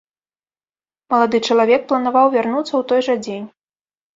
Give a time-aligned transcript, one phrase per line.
[1.13, 3.47] Малады чалавек планаваў вярнуцца ў той жа дзень.